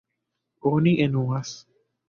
Oni 0.71 0.95
enuas. 1.05 1.55